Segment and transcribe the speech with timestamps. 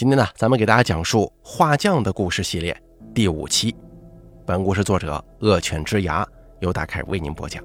[0.00, 2.74] 今天呢，咱们给大家讲述画匠的故事系列
[3.12, 3.76] 第五期。
[4.46, 6.26] 本故事作者恶犬之牙
[6.60, 7.62] 由大凯为您播讲。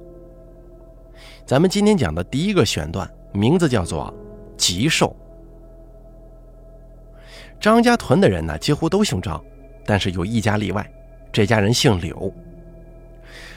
[1.46, 4.14] 咱们今天讲的第一个选段，名字叫做
[4.60, 5.16] “吉寿”。
[7.58, 9.42] 张家屯的人呢，几乎都姓张，
[9.86, 10.86] 但是有一家例外，
[11.32, 12.34] 这家人姓柳。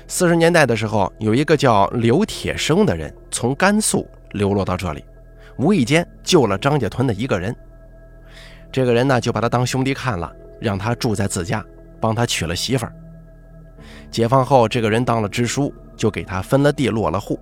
[0.06, 5.04] 四十年代的时候，有一个叫刘铁生的人从甘肃流落到这里，
[5.56, 7.52] 无意间救了张家屯的一个人。
[8.78, 11.64] 这个人呢，就把他当兄弟看了，让他住在自家，
[12.00, 12.94] 帮他娶了媳妇儿。
[14.08, 17.40] 解放后，这个人当了支书，就给他分了地，落了户，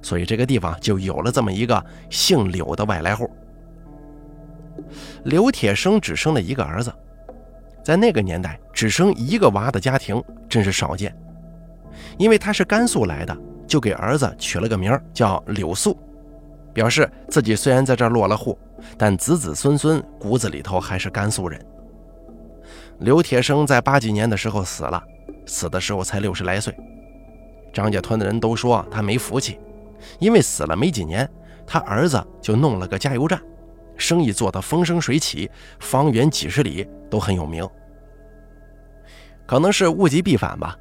[0.00, 3.30] 所以这个地方就有了这么一个姓柳的外来户。
[5.24, 6.90] 刘铁生只生了一个儿子，
[7.84, 11.14] 在那个年代，只生一个娃的家庭真是少见。
[12.16, 15.94] 因为他是甘肃来的，就给儿子取了个名叫柳素，
[16.72, 18.58] 表示自己虽然在这儿落了户。
[18.96, 21.62] 但子子孙孙骨子里头还是甘肃人。
[23.00, 25.02] 刘铁生在八几年的时候死了，
[25.44, 26.74] 死的时候才六十来岁。
[27.74, 29.58] 张家屯的人都说他没福气，
[30.18, 31.28] 因为死了没几年，
[31.66, 33.38] 他儿子就弄了个加油站，
[33.98, 37.68] 生意做得风生水起，方圆几十里都很有名。
[39.46, 40.74] 可能是物极必反吧，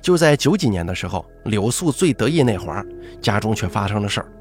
[0.00, 2.86] 就在九几年的时候，柳素最得意那会儿，
[3.20, 4.32] 家中却发生了事儿。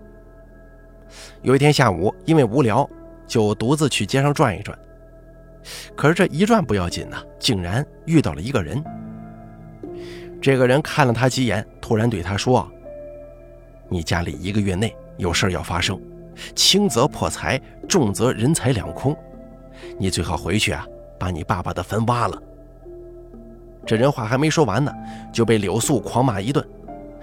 [1.42, 2.90] 有一天下午，因为无聊，
[3.28, 4.78] 就独自去街上转一转。
[5.96, 8.84] 可是这一转不要紧呢，竟然遇到了一个人。
[10.42, 12.70] 这个人看了他几眼，突然对他说
[13.90, 16.00] ：“你家里一个月内有事要发生，
[16.54, 19.16] 轻则破财，重则人财两空。
[19.98, 20.86] 你最好回去啊，
[21.20, 22.40] 把你爸爸的坟挖了。”
[23.88, 24.92] 这人话还没说完呢，
[25.34, 26.64] 就被柳素狂骂一顿：“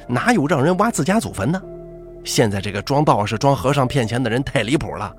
[0.09, 1.63] 哪有让人挖自家祖坟呢？”
[2.25, 5.15] 现在这个装道士、装和尚骗钱的人太离谱了，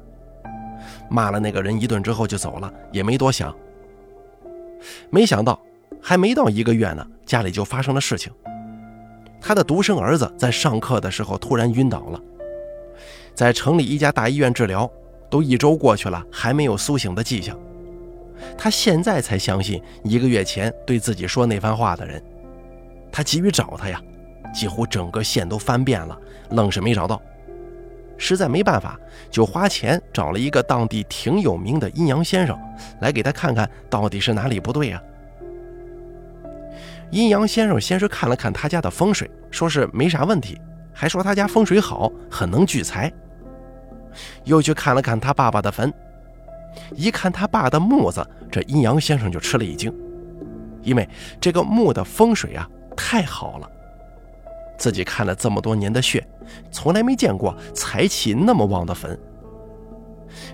[1.10, 3.54] 骂了那个人一顿之后就走了，也没多想。
[5.10, 5.60] 没想到
[6.02, 8.32] 还没到一个月呢，家里就发生了事情。
[9.42, 12.22] 他的独生儿子在上课的时候突然晕倒了，
[13.34, 14.90] 在城里一家大医院治疗，
[15.30, 17.58] 都一周过去了，还没有苏醒的迹象。
[18.58, 22.24] 他现在才相信一个月前对自己说那番话的人，
[23.12, 24.02] 他急于找他呀。
[24.54, 26.18] 几乎整个县都翻遍了，
[26.52, 27.22] 愣是没找到。
[28.18, 28.98] 实在没办法，
[29.30, 32.58] 就花钱找了一个当地挺有名的阴阳先生
[33.02, 35.02] 来给他看看到底是哪里不对啊。
[37.10, 40.60] 阴阳先生先是看了看他家的风水，说是没啥问题，
[40.94, 43.12] 还说他家风水好，很能聚财。
[44.46, 45.92] 又去看了看他爸爸的坟，
[46.96, 49.94] 一看他爸的墓子，这阴阳先生就吃了一惊，
[50.82, 51.08] 因为
[51.42, 53.70] 这个墓的风水啊太好了。
[54.78, 56.26] 自己看了这么多年的穴，
[56.72, 59.18] 从来没见过财气那么旺的坟。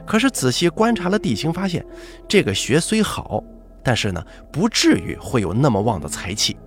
[0.06, 1.86] 可是仔细观察了地形，发现
[2.28, 3.44] 这个穴虽好，
[3.82, 6.58] 但是呢，不至于会有那么旺的财气。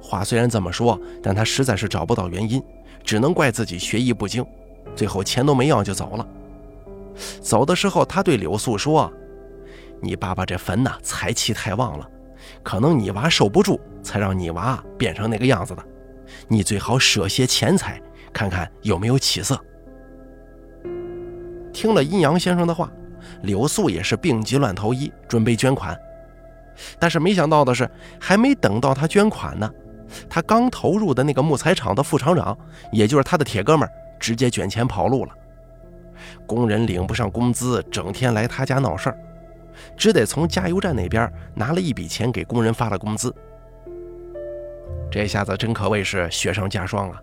[0.00, 2.62] 话虽然这么说，但他实在是找不到原因，
[3.02, 4.44] 只能怪自己学艺不精，
[4.94, 6.26] 最后钱都没要就走了。
[7.40, 9.12] 走的时候，他对柳素说
[10.00, 12.08] ：“你爸爸这坟呐，财气太旺了，
[12.62, 15.84] 可能你娃受不住，才让你娃变成那个样子的。”
[16.48, 18.00] 你最好舍些钱财，
[18.32, 19.58] 看看有没有起色。
[21.72, 22.90] 听了阴阳先生的话，
[23.42, 25.98] 柳素也是病急乱投医，准备捐款。
[26.98, 27.88] 但是没想到的是，
[28.20, 29.70] 还没等到他捐款呢，
[30.28, 32.56] 他刚投入的那个木材厂的副厂长，
[32.92, 33.88] 也就是他的铁哥们，
[34.18, 35.32] 直接卷钱跑路了。
[36.46, 39.18] 工人领不上工资，整天来他家闹事儿，
[39.96, 43.34] 只得从加油站那边拿了一笔钱给工人发了工资。
[45.14, 47.22] 这下子真可谓是雪上加霜啊！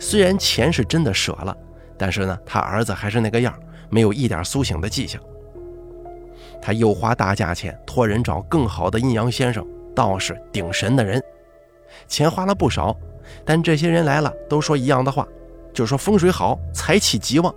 [0.00, 1.56] 虽然钱是真的舍了，
[1.96, 3.54] 但是呢，他儿子还是那个样，
[3.88, 5.22] 没有一点苏醒的迹象。
[6.60, 11.22] 他又花大价钱托人找更好的阴阳先生、道士、顶神的人，
[12.08, 12.96] 钱花了不少，
[13.44, 15.24] 但这些人来了都说一样的话，
[15.72, 17.54] 就说风水好，财气极旺。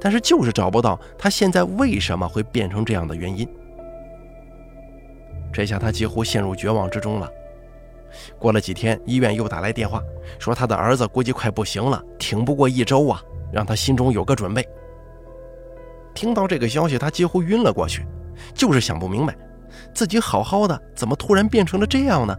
[0.00, 3.48] 但是就是找不到他现在为什么会变成这样的原因。
[5.52, 7.28] 这下他几乎陷入绝望之中了。
[8.38, 10.02] 过了几天，医院又打来电话，
[10.38, 13.20] 说他的儿子估计快不行了，挺不过一周啊，
[13.52, 14.66] 让他心中有个准备。
[16.14, 18.06] 听到这个消息，他几乎晕了过去，
[18.54, 19.36] 就是想不明白，
[19.94, 22.36] 自己好好的，怎么突然变成了这样呢？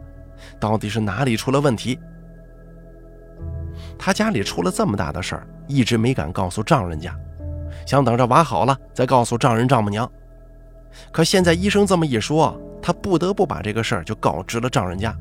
[0.60, 2.00] 到底是哪里出了问题？
[3.98, 7.16] 他家里出了这么大的事儿，一直没敢告诉丈人家，
[7.86, 10.10] 想等着娃好了再告诉丈人丈母娘。
[11.12, 15.16] 可现在医生这么一说，他不得不把这个事儿就告知了丈人家。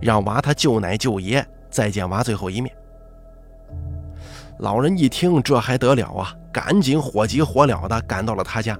[0.00, 2.74] 让娃他舅奶舅爷再见娃最后一面。
[4.58, 6.34] 老人一听，这还得了啊！
[6.50, 8.76] 赶紧火急火燎的赶到了他家，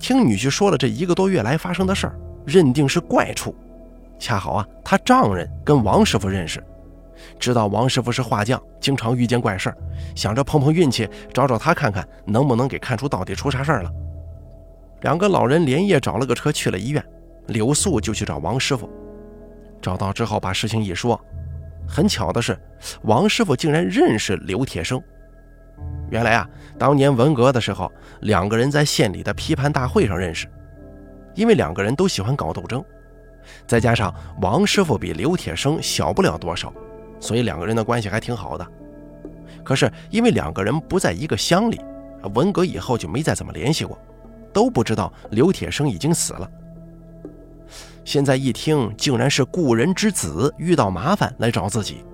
[0.00, 3.54] 听女婿说了这一个多月来发生的事儿，认定是怪处。
[4.18, 6.60] 恰好啊，他丈人跟王师傅认识，
[7.38, 9.76] 知道王师傅是画匠，经常遇见怪事儿，
[10.16, 13.92] 想着碰碰运气，找找他看看能不能给看出到底出啥事儿了。
[15.02, 17.04] 两个老人连夜找了个车去了医院，
[17.46, 18.90] 柳素就去找王师傅。
[19.86, 21.24] 找到之后，把事情一说。
[21.86, 22.58] 很巧的是，
[23.02, 25.00] 王师傅竟然认识刘铁生。
[26.10, 27.92] 原来啊，当年文革的时候，
[28.22, 30.48] 两个人在县里的批判大会上认识。
[31.36, 32.84] 因为两个人都喜欢搞斗争，
[33.64, 34.12] 再加上
[34.42, 36.72] 王师傅比刘铁生小不了多少，
[37.20, 38.66] 所以两个人的关系还挺好的。
[39.62, 41.80] 可是因为两个人不在一个乡里，
[42.34, 43.96] 文革以后就没再怎么联系过，
[44.52, 46.50] 都不知道刘铁生已经死了。
[48.06, 52.04] 现在一听，竟然是故人之子遇到麻烦来找自己，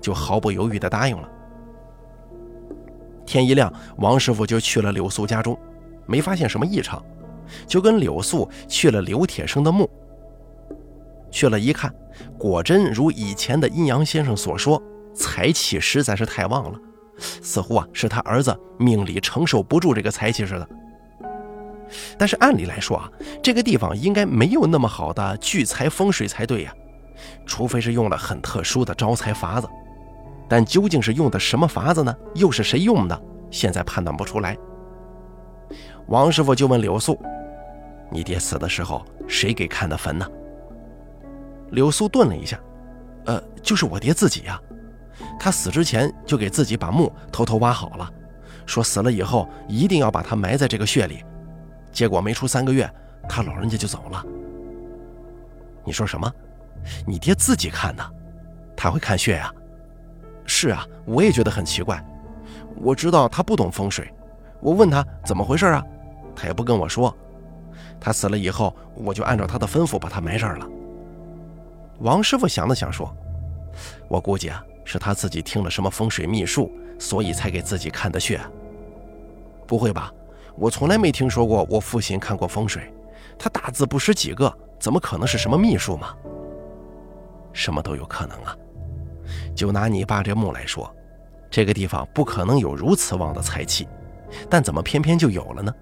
[0.00, 1.28] 就毫不犹豫地答应了。
[3.26, 5.56] 天一亮，王师傅就去了柳素家中，
[6.06, 7.04] 没发现什么异常，
[7.66, 9.88] 就跟柳素去了刘铁生的墓。
[11.30, 11.94] 去了一看，
[12.38, 14.82] 果真如以前的阴阳先生所说，
[15.14, 16.78] 财气实在是太旺了，
[17.18, 20.66] 似乎啊是他儿子命里承受不住这个财气似的。
[22.18, 23.10] 但是按理来说啊，
[23.42, 26.74] 这个地方应该没有那么好的聚财风水才对呀，
[27.46, 29.68] 除非是用了很特殊的招财法子。
[30.48, 32.14] 但究竟是用的什么法子呢？
[32.34, 33.22] 又是谁用的？
[33.50, 34.56] 现在判断不出来。
[36.08, 37.18] 王师傅就问柳素
[38.12, 40.26] ：“你爹死的时候谁给看的坟呢？”
[41.72, 42.60] 柳素顿了一下
[43.24, 44.60] ：“呃，就是我爹自己呀。
[45.38, 48.10] 他死之前就给自己把墓偷偷挖好了，
[48.66, 51.24] 说死了以后一定要把他埋在这个穴里。”
[51.92, 52.90] 结果没出三个月，
[53.28, 54.24] 他老人家就走了。
[55.84, 56.32] 你说什么？
[57.06, 58.04] 你爹自己看的？
[58.76, 59.52] 他会看穴呀？
[60.44, 62.04] 是啊，我也觉得很奇怪。
[62.76, 64.12] 我知道他不懂风水，
[64.60, 65.84] 我问他怎么回事啊，
[66.34, 67.14] 他也不跟我说。
[68.00, 70.68] 他死了以后，我就按照他的吩咐把他埋这儿了。
[72.00, 73.14] 王师傅想了想说
[74.08, 78.40] ：“我估计啊，是他自己听了什么风水秘术，所以才给自己看的穴。
[79.66, 80.12] 不会吧？”
[80.56, 82.92] 我从来没听说过我父亲看过风水，
[83.38, 86.14] 他大字不识几个，怎么可能是什么秘术嘛？
[87.52, 88.56] 什么都有可能啊！
[89.54, 90.94] 就拿你爸这墓来说，
[91.50, 93.86] 这个地方不可能有如此旺的财气，
[94.48, 95.72] 但怎么偏偏就有了呢？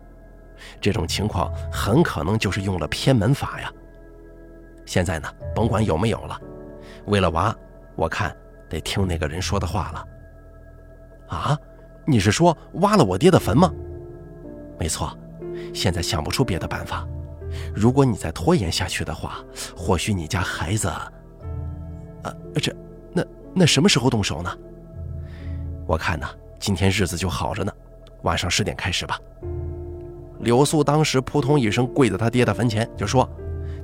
[0.81, 3.73] 这种情况很可能就是用了偏门法呀。
[4.85, 6.41] 现在呢，甭管有没有了，
[7.07, 7.55] 为了娃，
[7.97, 8.37] 我看
[8.69, 10.07] 得听那个人说的话了。
[11.29, 11.59] 啊，
[12.05, 13.73] 你是说挖了我爹的坟吗？
[14.81, 15.15] 没错，
[15.75, 17.07] 现在想不出别的办法。
[17.75, 19.45] 如果你再拖延下去的话，
[19.77, 20.89] 或许你家孩子……
[20.89, 22.75] 啊，这……
[23.13, 23.23] 那
[23.55, 24.51] 那什么时候动手呢？
[25.87, 26.27] 我看呢，
[26.59, 27.71] 今天日子就好着呢，
[28.23, 29.21] 晚上十点开始吧。
[30.39, 33.29] 柳素当时扑通一声跪在他爹的坟前，就说：“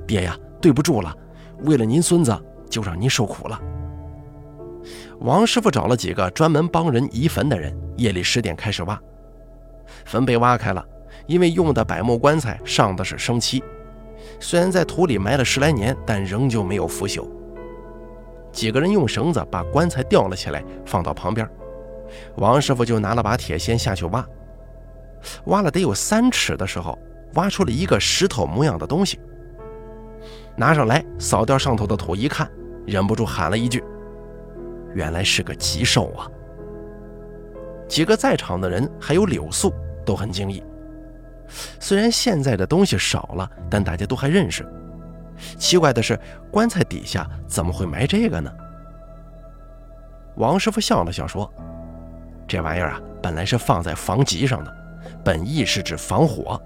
[0.07, 1.15] 爹呀，对不住了，
[1.59, 2.35] 为了您孙子，
[2.71, 3.61] 就让您受苦了。”
[5.21, 8.99] 王师傅找了几个专门帮人移坟的人，夜里十点开始挖。
[10.05, 10.85] 坟被挖开了，
[11.25, 13.63] 因为用的柏木棺材上的是生漆，
[14.39, 17.27] 虽然在土里埋了十来年，但仍旧没有腐朽。
[18.51, 21.47] 几个人用绳子把棺材吊了起来，放到旁边。
[22.37, 24.25] 王师傅就拿了把铁锨下去挖，
[25.45, 26.97] 挖了得有三尺的时候，
[27.35, 29.19] 挖出了一个石头模样的东西。
[30.55, 32.49] 拿上来扫掉上头的土，一看，
[32.85, 33.83] 忍不住喊了一句
[34.95, 36.25] ：“原来是个吉兽啊！”
[37.87, 39.73] 几个在场的人还有柳素
[40.05, 40.63] 都很惊异。
[41.79, 44.67] 虽然现在的东西少了，但大家都还认识。
[45.57, 46.19] 奇怪的是，
[46.51, 48.51] 棺材底下怎么会埋这个呢？
[50.35, 51.51] 王师傅笑了笑说
[52.47, 54.75] ：“这玩意儿啊，本来是放在房脊上的，
[55.23, 56.61] 本意是指防火。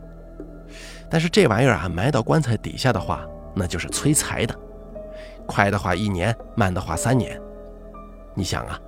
[1.09, 4.55] 但是这玩意儿啊，埋到棺材底下的话，那就是催财的。
[5.45, 7.39] 快的话一年，慢的话三年。
[8.33, 8.79] 你想啊。”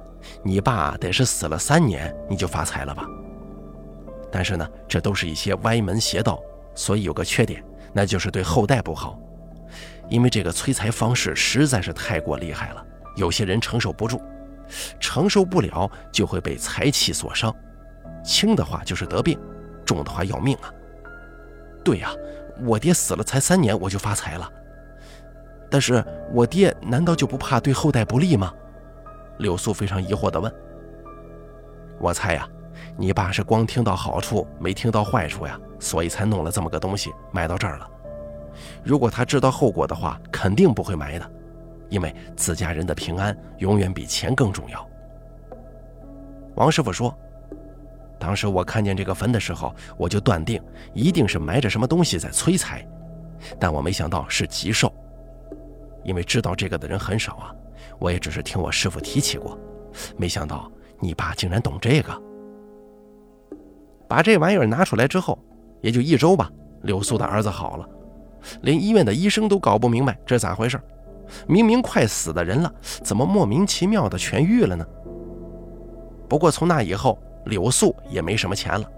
[0.43, 3.05] 你爸得是死了三年你就发财了吧？
[4.31, 6.41] 但是呢，这都是一些歪门邪道，
[6.73, 7.63] 所以有个缺点，
[7.93, 9.19] 那就是对后代不好。
[10.09, 14.21] 因为这个催财方式实在是太过厉害了，有些人承受不住，
[14.99, 17.55] 承受不了就会被财气所伤。
[18.23, 19.39] 轻的话就是得病，
[19.85, 20.73] 重的话要命啊。
[21.83, 22.09] 对呀，
[22.65, 24.49] 我爹死了才三年我就发财了，
[25.69, 28.53] 但是我爹难道就不怕对后代不利吗？
[29.37, 30.53] 柳素非常疑惑地问
[31.99, 32.47] ：“我猜呀，
[32.97, 37.89] 你爸是光听到好处没听到坏处呀，所以才弄了这么个东西埋到这儿了。
[38.83, 41.31] 如果他知道后果的话，肯定不会埋的，
[41.89, 44.87] 因为自家人的平安永远比钱更重要。”
[46.55, 47.17] 王师傅说
[48.19, 50.61] ：“当时我看见这个坟的时候，我就断定
[50.93, 52.87] 一定是埋着什么东西在催财，
[53.59, 54.93] 但我没想到是吉寿。
[56.03, 57.55] 因为知道这个的人很少啊，
[57.99, 59.57] 我也只是听我师傅提起过，
[60.17, 62.21] 没想到你爸竟然懂这个。
[64.07, 65.37] 把这玩意儿拿出来之后，
[65.81, 66.51] 也就一周吧，
[66.83, 67.89] 柳素的儿子好了，
[68.61, 70.79] 连医院的医生都搞不明白这咋回事，
[71.47, 74.85] 明明快死的人了，怎么莫名其妙的痊愈了呢？”
[76.29, 78.89] 不过从那以后，柳素也没什么钱了。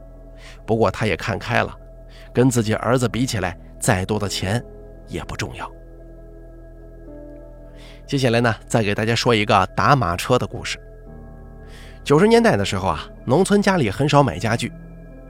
[0.66, 1.76] 不过他也看开了，
[2.34, 4.64] 跟自己儿子比起来，再多的钱
[5.08, 5.70] 也不重要。
[8.08, 10.80] 接下来呢，再给大家说一个打马车的故事。
[12.04, 14.72] 九十年代的时候啊，农村家里很少买家具，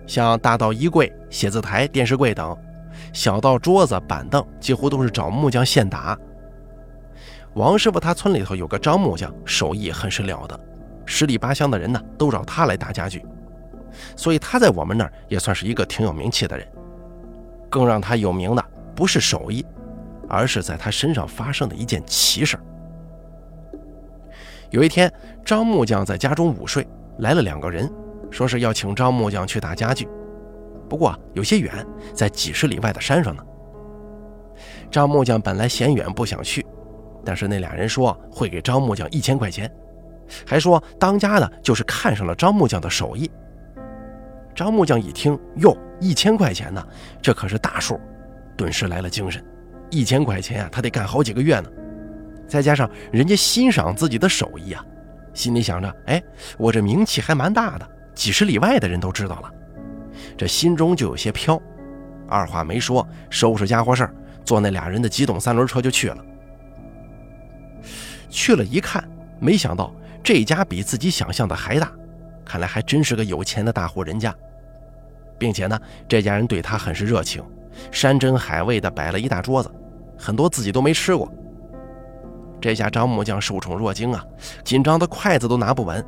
[0.06, 2.56] 像大到衣柜、写字台、电视柜等，
[3.14, 6.18] 小到桌子、板凳，几乎都是找木匠现打。
[7.54, 10.60] 王师傅他村里头有个张木匠，手艺很是了得。
[11.06, 13.26] 十里八乡的人呢，都找他来打家具，
[14.18, 16.68] 所以他在我们那儿也算是一个挺有名气的人。
[17.70, 19.66] 更让他有名的不是手艺，
[20.36, 22.58] 而是在他身上发生的一件奇事
[24.70, 25.12] 有一天，
[25.46, 26.86] 张木匠在家中午睡，
[27.20, 27.90] 来了两个人，
[28.30, 30.08] 说是要请张木匠去打家具，
[30.90, 33.44] 不过有些远，在几十里外的山上呢。
[34.92, 36.66] 张木匠本来嫌远不想去，
[37.24, 39.72] 但是那俩人说会给张木匠一千块钱。
[40.46, 43.30] 还说当家的就是看上了张木匠的手艺。
[44.54, 46.86] 张木匠一听，哟，一千块钱呢，
[47.22, 48.00] 这可是大数，
[48.58, 49.42] 顿时来了精神。
[49.90, 51.70] 一千块钱啊，他得干好几个月呢。
[52.48, 54.86] 再加上人家欣赏自己的手艺啊，
[55.34, 56.22] 心里想着，哎，
[56.58, 59.52] 我这名气还蛮大的，几十里外的人都知道了，
[60.38, 61.62] 这心中就有些飘。
[62.28, 64.14] 二话没说，收拾家伙事儿，
[64.44, 66.18] 坐那俩人的机动三轮车就去了。
[68.30, 69.08] 去了一看，
[69.40, 69.94] 没想到。
[70.24, 71.92] 这家比自己想象的还大，
[72.44, 74.34] 看来还真是个有钱的大户人家，
[75.38, 77.44] 并且呢，这家人对他很是热情，
[77.92, 79.72] 山珍海味的摆了一大桌子，
[80.18, 81.32] 很多自己都没吃过。
[82.62, 84.26] 这下张木匠受宠若惊啊，
[84.64, 86.04] 紧张的筷子都拿不稳。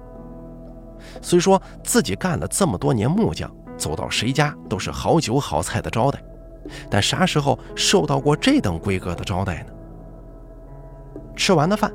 [1.22, 6.20] 虽说自己干了这么多年木匠，走到谁家都是好酒好菜的招待，
[6.90, 9.72] 但啥时候受到过这等规格的招待呢？
[11.36, 11.92] 吃完了饭。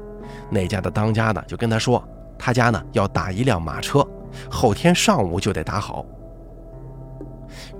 [0.49, 2.07] 那家的当家的就跟他说，
[2.38, 4.07] 他家呢要打一辆马车，
[4.49, 6.07] 后天上午就得打好。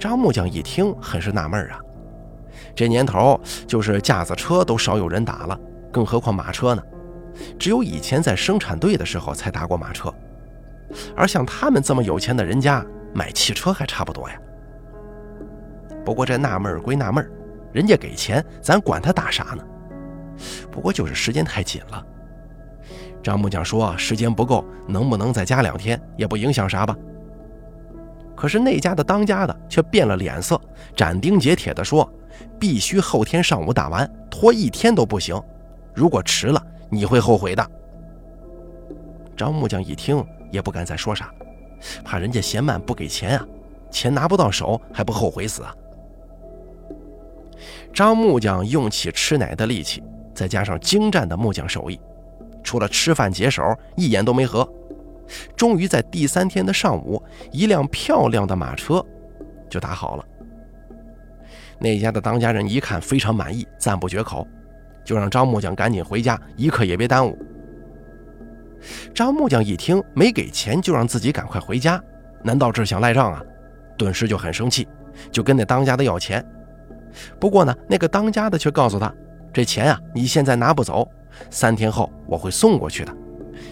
[0.03, 1.79] 张木匠一听，很是纳闷啊，
[2.75, 5.57] 这年头就是架子车都少有人打了，
[5.93, 6.83] 更何况马车呢？
[7.57, 10.13] 只有以前在生产队的时候才打过马车，
[11.15, 14.37] 而像他们这么有钱的人家，买汽车还差不多呀。
[16.05, 17.25] 不过这纳闷归纳闷，
[17.73, 19.63] 人家给钱，咱管他打啥呢？
[20.69, 22.05] 不过就是时间太紧了。
[23.23, 25.97] 张木匠说：“时间不够，能不能再加两天？
[26.17, 26.97] 也不影响啥吧。”
[28.35, 30.61] 可是那家的当家的却变了脸色，
[30.97, 32.11] 斩钉截铁地说
[32.59, 35.41] ：“必须后天上午打完，拖一天都不行。
[35.95, 37.71] 如果迟了，你会后悔的。”
[39.37, 41.33] 张木匠一听也不敢再说啥，
[42.05, 43.47] 怕人家嫌慢不给钱啊，
[43.91, 45.75] 钱拿不到手还不后悔死啊？
[47.93, 50.03] 张木匠用起吃奶的力气，
[50.35, 52.01] 再加上精湛的木匠手艺。
[52.63, 53.63] 除了吃饭解手，
[53.97, 54.69] 一眼都没合。
[55.57, 59.05] 终于在第三天的上午，一辆漂亮的马车
[59.69, 60.25] 就打好了。
[61.79, 64.47] 那家的当家人一看非常满意，赞不绝口，
[65.05, 67.37] 就让张木匠赶紧回家，一刻也别耽误。
[69.15, 72.03] 张木匠一听没给钱就让自己赶快回家，
[72.43, 73.43] 难道这是想赖账啊？
[73.97, 74.87] 顿时就很生气，
[75.31, 76.45] 就跟那当家的要钱。
[77.39, 79.13] 不过呢，那个当家的却告诉他，
[79.53, 81.09] 这钱啊，你现在拿不走。
[81.51, 83.17] 三天后我会送过去的，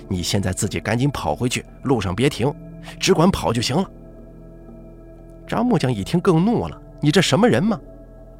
[0.09, 2.53] 你现在自己赶紧跑回去，路上别停，
[2.99, 3.89] 只管跑就行了。
[5.47, 7.79] 张木匠一听更怒了：“你这什么人嘛？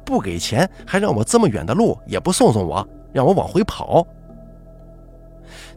[0.05, 4.05] 不给钱还让我这么远的路也不送送我，让我往回跑？”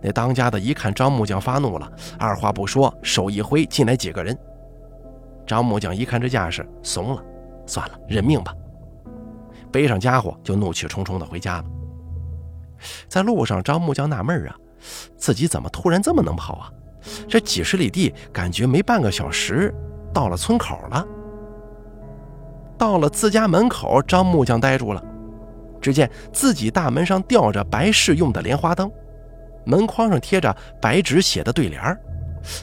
[0.01, 4.37] 那当家的一看张木匠发怒了，二话不说，手一挥，进来几个人。
[5.47, 7.23] 张木匠一看这架势，怂了，
[7.67, 8.55] 算了，认命吧，
[9.73, 11.65] 背上家伙就怒气冲冲的回家了。
[13.09, 14.57] 在路上，张木匠纳闷啊，
[15.17, 16.71] 自己怎么突然这么能跑啊？
[17.29, 19.75] 这几十里地，感觉没半个小时
[20.13, 21.07] 到了村口了。
[22.79, 25.03] 到了自家门口，张木匠呆住了。
[25.81, 28.91] 只见自己大门上吊着白事用的莲花灯，
[29.67, 31.99] 门框上贴着白纸写的对联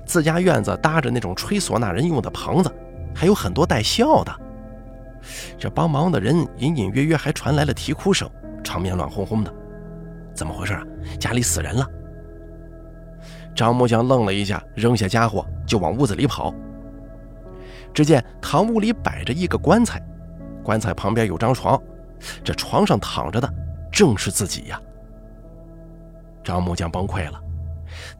[0.06, 2.72] 自家院子搭着那种吹唢呐人用的棚子，
[3.13, 4.36] 还有很多带笑的。
[5.56, 8.28] 这帮忙的人隐隐约约还传来了啼哭声，
[8.63, 9.54] 场面乱哄哄的。
[10.34, 10.84] 怎么回事啊？
[11.20, 11.88] 家里死人了！
[13.55, 16.53] 张木匠愣了一下，扔下家伙就往屋子里跑。
[17.93, 20.01] 只见堂屋里摆着一个棺材，
[20.63, 21.81] 棺材旁边有张床，
[22.43, 23.53] 这床上躺着的
[23.91, 24.81] 正是自己呀。
[26.43, 27.39] 张木匠崩溃了，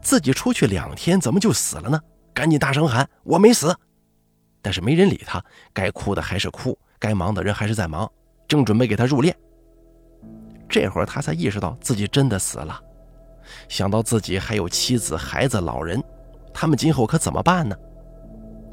[0.00, 2.00] 自己出去两天怎么就死了呢？
[2.34, 3.74] 赶紧大声喊：“我没死！”
[4.62, 8.10] 但是没人理他，该哭的还是哭，该忙的人还是在忙，
[8.46, 9.34] 正准备给他入殓。
[10.68, 12.80] 这会儿他才意识到自己真的死了，
[13.68, 16.02] 想到自己还有妻子、孩子、老人，
[16.52, 17.76] 他们今后可怎么办呢？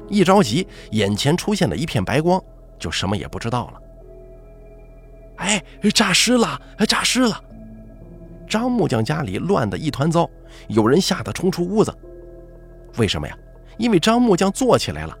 [0.08, 2.42] 一着急，眼前出现了一片白光，
[2.78, 3.82] 就什么也不知道了。
[5.36, 6.60] 哎，诈尸了！
[6.78, 7.42] 哎，诈尸了！
[8.48, 10.28] 张木匠家里乱得一团糟，
[10.68, 11.94] 有人吓得冲出屋子。
[12.96, 13.38] 为什么呀？
[13.78, 15.16] 因为张木匠坐起来了。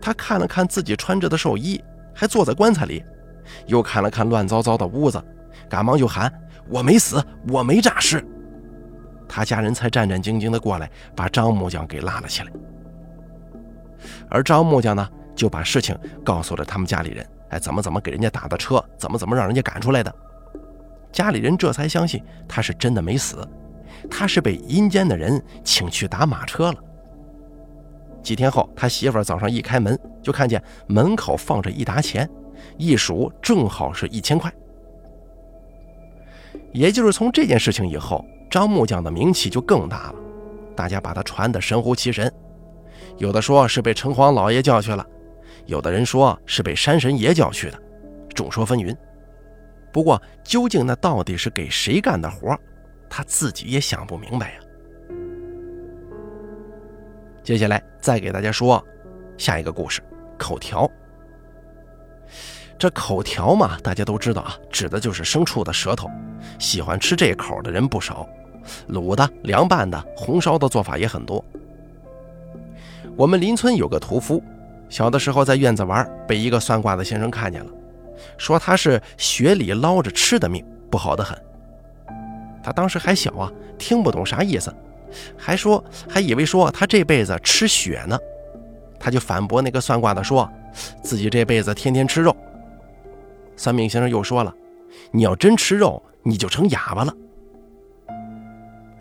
[0.00, 1.82] 他看了看自己穿着的寿衣，
[2.14, 3.04] 还坐在棺材里，
[3.66, 5.22] 又看了看乱糟糟的屋子，
[5.68, 6.32] 赶忙就喊
[6.68, 8.24] ：“我没死，我没诈尸。”
[9.28, 12.52] 他家人才战战兢兢地过来，把张木匠给拉了起来。
[14.28, 20.14] 而张木匠呢，就把事情告诉了他们家里人：“哎，怎么怎么给人家打的车，怎么怎么让人家赶出来的。”
[21.10, 23.46] 家里人这才相信他是真的没死，
[24.10, 26.78] 他是被阴间的人请去打马车了。
[28.22, 32.28] 几天后，他媳妇儿早上一开门，就看见门口放着一沓钱，
[32.76, 34.52] 一数正好是一千块。
[36.72, 40.14] 也就是从这件事情以后，张木匠的名气就更大了，
[40.74, 42.32] 大家把他传得神乎其神。
[43.18, 45.04] 有的说是被城隍老爷叫去了，
[45.64, 47.82] 有的人说是被山神爷叫去的，
[48.34, 48.94] 众说纷纭。
[49.92, 52.54] 不过，究竟那到底是给谁干的活，
[53.08, 54.60] 他自己也想不明白呀。
[57.42, 58.84] 接下来再给大家说
[59.38, 60.02] 下一个故事，
[60.36, 60.90] 口条。
[62.78, 66.10] 这口条嘛，大家都知道啊，指的就是牲畜的舌头。
[66.58, 68.28] 喜欢吃这口的人不少，
[68.90, 71.42] 卤的、凉拌的、红烧的做法也很多。
[73.16, 74.42] 我们邻村有个屠夫，
[74.90, 77.70] 小的时候在院子玩，被一个算卦的先生看见了，
[78.36, 81.36] 说他是血里捞着吃的命，不好的很。
[82.62, 84.74] 他当时还小啊，听不懂啥意思。
[85.36, 88.18] 还说，还以为说他这辈子吃血呢，
[89.00, 90.50] 他就反驳那个算卦的，说
[91.00, 92.36] 自己这辈子天天吃肉。
[93.56, 94.54] 算命先生又说了，
[95.10, 97.14] 你要真吃肉，你就成哑巴了。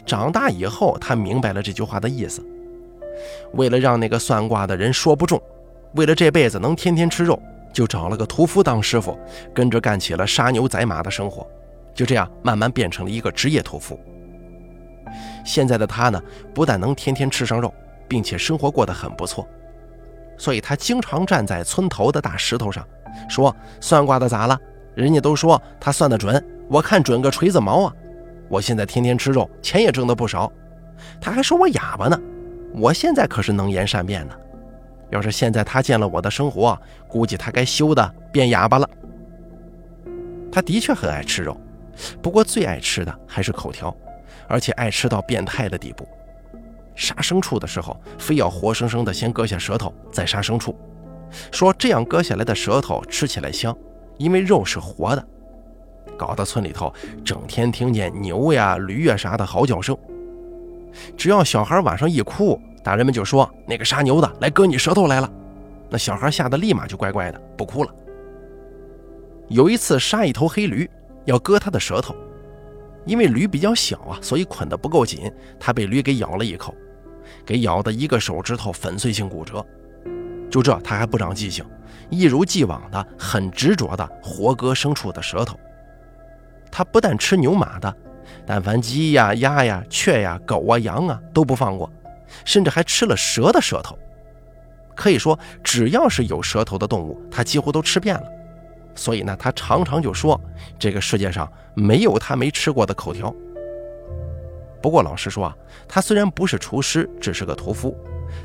[0.05, 2.45] 长大以后，他明白了这句话的意思。
[3.53, 5.41] 为了让那个算卦的人说不中，
[5.93, 7.41] 为了这辈子能天天吃肉，
[7.73, 9.17] 就找了个屠夫当师傅，
[9.53, 11.47] 跟着干起了杀牛宰马的生活。
[11.93, 13.99] 就这样，慢慢变成了一个职业屠夫。
[15.45, 16.21] 现在的他呢，
[16.53, 17.73] 不但能天天吃上肉，
[18.07, 19.47] 并且生活过得很不错，
[20.37, 22.85] 所以他经常站在村头的大石头上，
[23.29, 24.57] 说：“算卦的咋了？
[24.93, 27.93] 人家都说他算得准，我看准个锤子毛啊！
[28.49, 30.51] 我现在天天吃肉，钱也挣得不少。
[31.19, 32.19] 他还说我哑巴呢，
[32.73, 34.33] 我现在可是能言善辩呢。
[35.09, 38.89] 要是现在他见了我的生活，估计他该羞的变哑巴了。
[40.51, 41.57] 他的确很爱吃肉，
[42.21, 43.95] 不过最爱吃的还是口条。”
[44.47, 46.07] 而且爱吃到变态的地步，
[46.93, 50.77] 杀牲畜的时候非要活生生的先割下舌头再杀牲畜，
[51.51, 53.75] 说这样割下来的舌头吃起来香，
[54.17, 55.27] 因为肉是活的。
[56.17, 59.97] 搞得村里头整天听见牛呀、驴呀啥的嚎叫声。
[61.17, 65.29] 只要小孩晚上一哭，大人们就说那个杀牛的来割你舌头来了，
[65.89, 67.93] 那小孩吓得立马就乖乖的不哭了。
[69.49, 70.89] 有一次杀一头黑驴，
[71.25, 72.15] 要割他的舌头。
[73.05, 76.73] 因为驴比较小啊，所以捆得不够紧，他被驴给咬了一口，
[77.45, 79.63] 给咬的一个手指头粉碎性骨折。
[80.55, 81.65] 就这，他还不长记性，
[82.09, 85.59] 一如既往的很执着的活割牲畜的舌头。
[86.71, 87.93] 他不但吃牛马的，
[88.45, 91.91] 但凡鸡呀、鸭呀、雀呀、狗啊、羊啊都不放过，
[92.45, 93.99] 甚至还吃了蛇的舌头。
[94.95, 98.23] 可以说，只要是有舌头的动物，他几乎都吃遍了。
[98.95, 100.39] 所以呢，他常常就说
[100.79, 103.35] 这个世界上没有他没吃过的口条。
[104.81, 107.93] 不过老实说啊，他虽然不是厨师，只是个屠夫，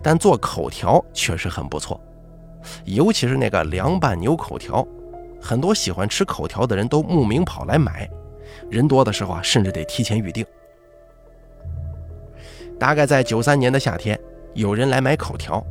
[0.02, 2.00] 但做口条确实很不错。
[2.84, 4.86] 尤其是那个凉拌牛口条，
[5.40, 8.08] 很多喜欢吃口条的人都慕名跑来买，
[8.68, 10.44] 人多的时候啊，甚至得提前预定。
[12.78, 14.18] 大概在九三年的夏天，
[14.54, 15.64] 有人来买口条，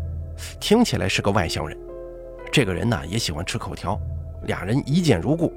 [0.60, 1.78] 听起来是个外乡人。
[2.52, 4.00] 这个人呢，也喜欢吃口条。
[4.44, 5.54] 俩人一见如故，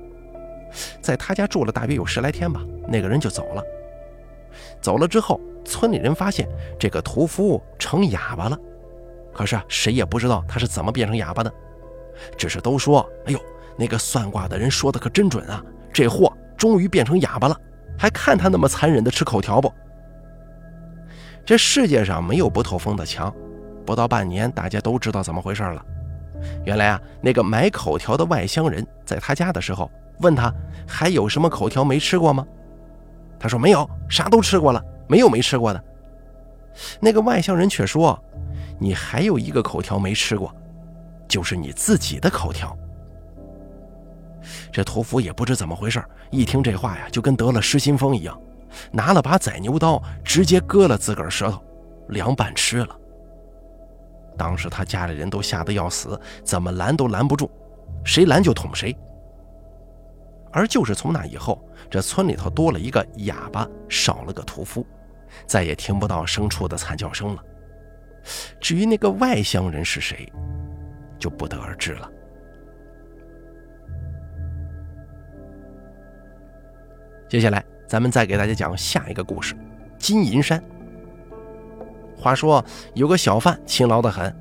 [1.01, 3.63] 在他家住了大约有十来天吧，那个人就走了。
[4.83, 8.59] 走了之后，村里人发现这个屠夫成哑巴了，
[9.33, 11.53] 可是谁也不知道他是怎么变成哑巴的，
[12.37, 13.41] 只是都说：“哎呦，
[13.79, 17.57] 那个算卦的人说的可真准啊，这货终于变成哑巴了，
[17.97, 19.73] 还看他那么残忍的吃口条不？”
[21.47, 23.33] 这世界上没有不透风的墙，
[23.87, 25.85] 不到半年，大家都知道怎么回事了。
[26.65, 29.91] 原来啊，那个买口条的外乡人在他家的时候，
[30.21, 30.53] 问他
[30.87, 32.45] 还有什么口条没吃过吗？
[33.43, 35.85] 他说没有，啥都吃过了，没有没吃过的。
[37.01, 38.17] 那个外乡人却说，
[38.79, 40.55] 你还有一个口条没吃过，
[41.27, 42.79] 就是你自己的口条。
[44.71, 46.01] 这屠夫也不知怎么回事，
[46.31, 48.41] 一听这话呀，就跟得了失心疯一样，
[48.93, 51.61] 拿了把宰牛刀，直接割了自个儿舌头，
[52.11, 52.97] 凉拌吃了。
[54.39, 57.51] 当时他家里人都吓得要死，怎么拦都拦不住，
[58.05, 58.97] 谁拦就捅谁。
[60.55, 64.87] 而就是从那以后，这村里头多了一个哑巴，少了个屠夫，
[65.45, 67.45] 再也听不到牲畜的惨叫声了。
[68.59, 70.27] 至于那个外乡人是谁，
[71.19, 72.11] 就不得而知了。
[77.29, 79.55] 接下来，咱们再给大家讲下一个故事：
[79.99, 80.65] 金银山。
[82.17, 84.35] 话说有个小贩勤劳得很，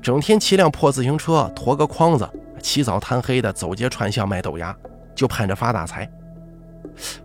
[0.00, 2.26] 整天骑辆破自行车，驮个筐子，
[2.62, 4.74] 起早贪黑的走街串巷卖豆芽，
[5.14, 6.10] 就盼着发大财。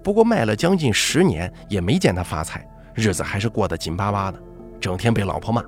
[0.04, 4.40] 不过卖了将近十年，也没见他发财，日子还是过得紧巴巴的，
[4.80, 5.64] 整天被老婆骂。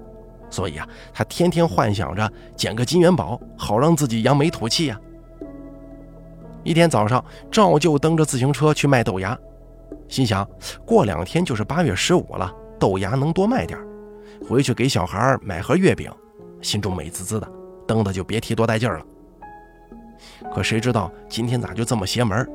[0.49, 4.99] 所以啊，他天天幻想着捡个金元宝，好让自己扬眉吐气呀。
[6.63, 9.37] 一天早上，照旧蹬着自行车去卖豆芽，
[10.07, 10.47] 心想
[10.85, 13.79] 过两天就是八月十五了，豆芽能多卖点
[14.47, 16.11] 回去给小孩买盒月饼，
[16.61, 17.51] 心中美滋滋的，
[17.87, 19.03] 蹬的就别提多带劲了。
[20.53, 22.47] 可谁知道今天咋就这么邪门？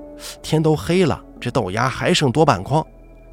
[0.42, 2.84] 天都黑了，这豆芽还剩多半筐，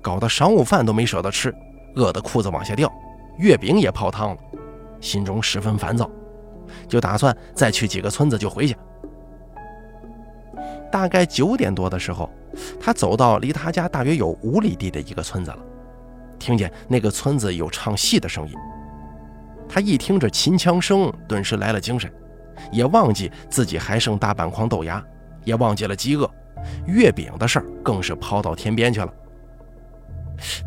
[0.01, 1.53] 搞得晌午饭都没舍得吃，
[1.95, 2.91] 饿得裤子往下掉，
[3.37, 4.37] 月饼也泡汤了，
[4.99, 6.09] 心中十分烦躁，
[6.87, 8.75] 就打算再去几个村子就回去。
[10.91, 12.29] 大概九点多的时候，
[12.79, 15.57] 他走到离他家大约有五里地的一个村子了。
[16.39, 18.53] 听见那个村子有唱戏的声音，
[19.67, 22.11] 他一听这秦腔声，顿时来了精神，
[22.71, 25.03] 也忘记自己还剩大半筐豆芽，
[25.43, 26.29] 也忘记了饥饿，
[26.85, 29.13] 月饼的事儿更是抛到天边去了。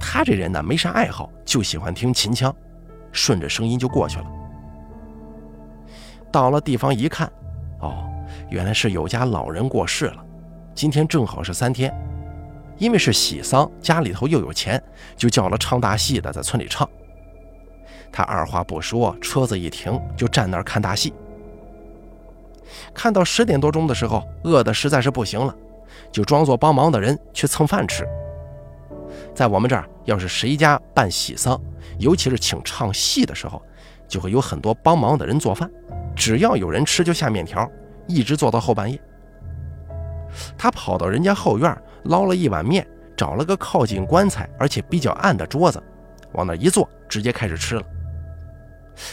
[0.00, 2.54] 他这人呢，没啥爱好，就喜欢听秦腔，
[3.12, 4.24] 顺着声音就过去了。
[6.32, 7.30] 到了地方一看，
[7.80, 8.04] 哦，
[8.50, 10.24] 原来是有家老人过世了，
[10.74, 11.92] 今天正好是三天。
[12.78, 14.80] 因为是喜丧，家里头又有钱，
[15.16, 16.88] 就叫了唱大戏的在村里唱。
[18.12, 21.12] 他二话不说，车子一停就站那儿看大戏。
[22.94, 25.54] 看到十点多钟的时候，饿得实在是不行了，
[26.10, 28.06] 就装作帮忙的人去蹭饭吃。
[29.34, 31.60] 在我们这儿，要是谁家办喜丧，
[31.98, 33.62] 尤其是请唱戏的时候，
[34.06, 35.70] 就会有很多帮忙的人做饭，
[36.14, 37.70] 只要有人吃就下面条，
[38.06, 39.00] 一直做到后半夜。
[40.56, 41.76] 他跑到人家后院。
[42.04, 45.82] 捞了一碗面，找了个靠近棺材而且比较暗的桌子，
[46.32, 47.82] 往那一坐，直接开始吃了。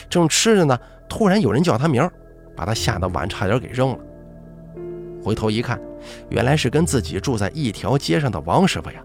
[0.08, 0.79] 正吃着呢，
[1.10, 2.10] 突然有人叫他名，
[2.55, 3.97] 把他吓得碗差点给扔了。
[5.26, 5.82] 回头一看，
[6.30, 9.04] 原来是跟自己住在一条街上的王师傅呀。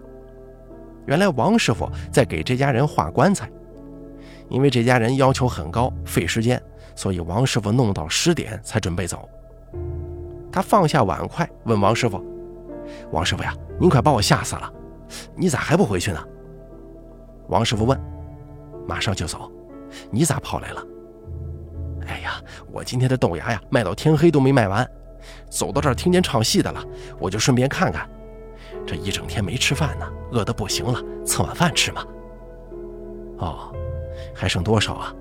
[1.07, 3.49] 原来王师傅在给这家人画棺材，
[4.47, 6.61] 因为这家人要求很高，费时间，
[6.95, 9.27] 所以王师傅弄到十点才准备走。
[10.51, 12.23] 他放下碗筷，问王师傅。
[13.09, 14.71] 王师傅呀，您快把我吓死了！
[15.35, 16.23] 你咋还不回去呢？
[17.47, 17.99] 王师傅问
[18.87, 19.51] ：“马上就走，
[20.11, 20.85] 你咋跑来了？”
[22.05, 22.39] 哎呀，
[22.71, 24.87] 我今天的豆芽呀，卖到天黑都没卖完，
[25.49, 26.83] 走到这儿听见唱戏的了，
[27.19, 28.09] 我就顺便看看。
[28.85, 32.05] 这一整天没吃饭呢，饿得不行了，蹭碗饭吃嘛。
[33.37, 33.73] 哦，
[34.33, 35.13] 还剩多少啊？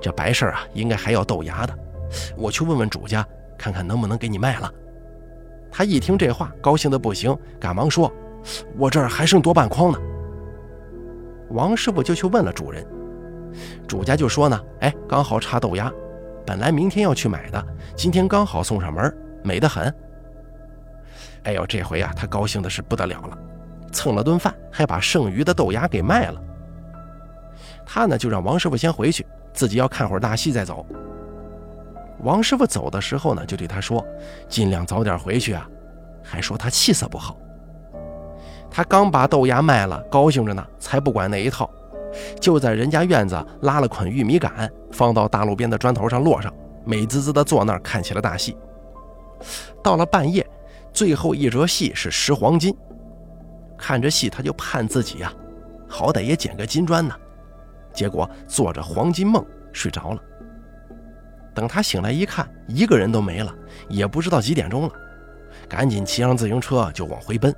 [0.00, 1.78] 这白事儿啊，应该还要豆芽的，
[2.36, 3.26] 我去问问主家，
[3.56, 4.72] 看看能不能给你卖了。
[5.70, 8.12] 他一听这话，高兴的不行，赶忙说
[8.76, 9.98] ：“我这儿还剩多半筐呢。”
[11.50, 12.86] 王师傅就去问了主人，
[13.86, 15.90] 主家就说呢：“哎，刚好差豆芽，
[16.44, 17.64] 本来明天要去买的，
[17.96, 19.94] 今天刚好送上门，美得很。”
[21.44, 23.36] 哎呦，这回啊，他高兴的是不得了了，
[23.90, 26.40] 蹭了顿饭，还把剩余的豆芽给卖了。
[27.84, 30.86] 他呢，就让王师傅先回去，自己要看会儿大戏再走。
[32.20, 34.06] 王师傅走的时候呢，就对他说
[34.48, 35.68] ：“尽量早点回去啊。”
[36.22, 37.36] 还说他气色不好。
[38.70, 41.68] 他刚把豆芽卖了，高兴着呢，才不管那一套，
[42.40, 48.56] 就在人家院子拉了捆玉米杆，放到大路边的砖头上摞上，美滋滋的坐那儿看起了大戏。
[49.82, 50.46] 到了半夜，
[50.92, 52.74] 最后一折戏是拾黄金。
[53.76, 55.32] 看着戏，他就盼自己呀，
[55.88, 57.14] 好歹也捡个金砖呢。
[57.92, 60.22] 结果做着黄金梦睡着了。
[61.54, 63.54] 等他醒来一看，一个人都没了，
[63.88, 64.92] 也不知道几点钟了，
[65.68, 67.54] 赶紧骑上自行车就往回奔。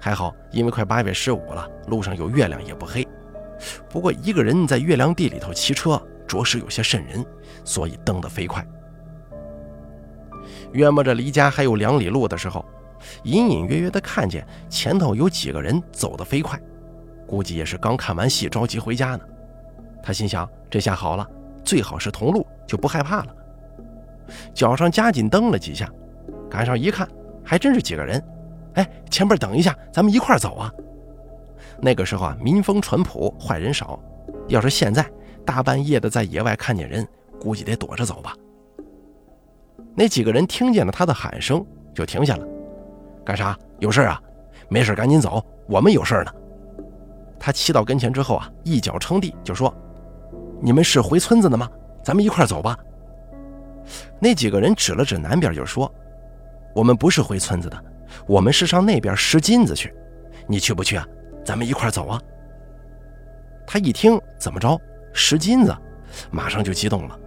[0.00, 3.06] 还好，因为快八月十五了，路上有月亮也不黑，
[3.88, 7.24] 不过一个人在月亮地里头骑车，着实有些瘆人，
[7.62, 8.66] 所以蹬得飞快。
[10.72, 12.64] 约摸着离家还有两里路的时候，
[13.24, 16.60] 隐隐约约地看见前头有几个人走得飞快，
[17.26, 19.20] 估计也是刚看完戏着急回家呢。
[20.02, 21.26] 他心想：这下好了，
[21.64, 23.36] 最好是同路，就不害怕了。
[24.54, 25.90] 脚上加紧蹬了几下，
[26.48, 27.08] 赶上一看，
[27.44, 28.22] 还真是几个人。
[28.74, 30.72] 哎，前边等一下，咱们一块走啊！
[31.80, 33.98] 那个时候啊，民风淳朴，坏人少。
[34.48, 35.04] 要是现在
[35.44, 37.06] 大半夜的在野外看见人，
[37.40, 38.34] 估计得躲着走吧。
[39.94, 42.46] 那几个人听见了他的喊声，就停下了。
[43.24, 43.58] 干啥？
[43.78, 44.20] 有事啊？
[44.68, 46.32] 没事，赶紧走，我们有事呢。
[47.38, 49.74] 他骑到跟前之后啊，一脚撑地，就说
[50.60, 51.68] ：“你们是回村子的吗？
[52.04, 52.78] 咱们一块走吧。”
[54.20, 55.92] 那几个人指了指南边，就说
[56.74, 57.84] ：“我们不是回村子的，
[58.26, 59.92] 我们是上那边拾金子去。
[60.46, 61.06] 你去不去啊？
[61.44, 62.20] 咱们一块走啊。”
[63.66, 64.80] 他一听怎么着
[65.12, 65.74] 拾金子，
[66.30, 67.18] 马上就激动了。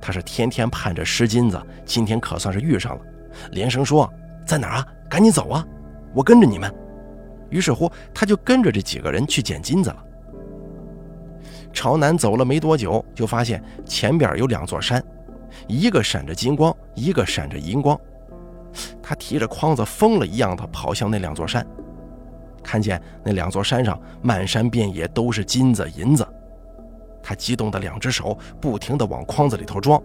[0.00, 3.02] 他是天天盼着拾金子，今天可算是遇上了，
[3.52, 4.10] 连声说
[4.46, 4.86] ：“在哪儿啊？
[5.08, 5.64] 赶紧走啊！
[6.14, 6.72] 我跟着你们。”
[7.50, 10.04] 于是乎，他就跟着这几个人去捡金子了。
[11.72, 15.02] 朝南走了没多久，就发现前边有两座山。
[15.66, 17.98] 一个闪着金光，一个闪着银光。
[19.02, 21.66] 他提着筐子，疯了一样的跑向那两座山。
[22.62, 26.26] 看见那两座山上漫山遍野都是金子银子，
[27.30, 30.02] 他激动的两只手不停的往筐子里头装。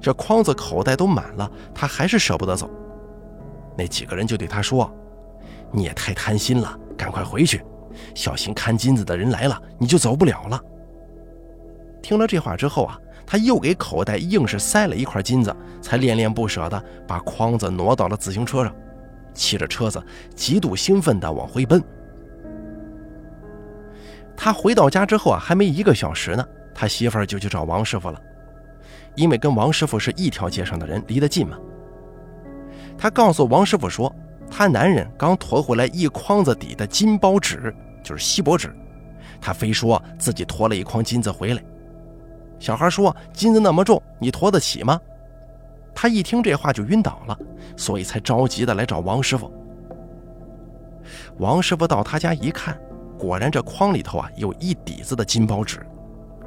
[0.00, 2.68] 这筐子口袋都满了，他还是舍不得走。
[3.78, 4.92] 那几个人就对他说
[5.70, 7.64] ：“你也太贪心了，赶快回去，
[8.12, 10.60] 小心看金子的人来了，你就走不了了。”
[12.02, 12.98] 听了这话之后啊。
[13.24, 18.74] 他又给口袋硬是塞了一块金子，才恋恋不舍地把筐子挪到了自行车上，
[19.32, 21.82] 骑着车子极度兴奋地往回奔。
[24.36, 28.20] 他回到家之后啊，还没一个小时呢，他媳妇儿就去找王师傅了，
[29.14, 31.58] 因为跟王师傅是一条街上的人，离得近嘛。
[32.98, 34.14] 他告诉王师傅说，
[34.50, 38.74] 他男人刚驮回来一筐子底的金包纸，就是锡箔纸，
[39.40, 41.62] 他非说自己驮了一筐金子回来。
[42.58, 45.00] 小孩说：“金子那么重，你驮得起吗？”
[45.94, 47.36] 他一听这话就晕倒了，
[47.76, 49.52] 所以才着急的来找王师傅。
[51.38, 52.78] 王师傅到他家一看，
[53.22, 55.78] 果然这筐里头啊有一底子的金包纸，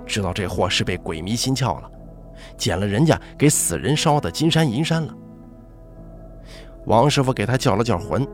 [0.05, 1.89] 知道这货是被鬼迷心窍了，
[2.57, 5.13] 捡了人家给死人烧的金山银山了。
[6.85, 8.27] 王师傅给他叫了叫魂，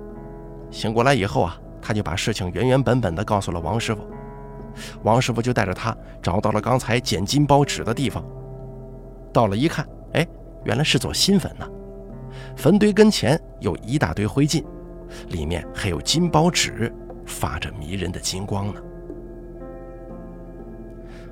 [0.71, 4.01] 醒过来以后啊，他就把事情原原本本的告诉了王师傅。
[5.03, 8.25] 王师傅就带着他找到了刚才捡金包纸的地方。
[9.31, 10.27] 到了一看，哎，
[10.63, 11.69] 原来是座新坟呢。
[12.55, 14.65] 坟堆跟前有一大堆灰烬，
[15.27, 16.91] 里面还有金包纸，
[17.31, 18.81] 发着迷人的金光呢。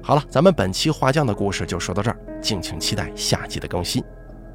[0.01, 4.03] 好了，咱们本期画匠的故事就说到这儿，敬请期待下集的更新。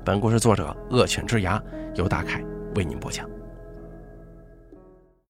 [0.04, 1.62] 本故事作者恶犬之牙
[1.94, 2.42] 由大凯
[2.74, 3.33] 为您播讲。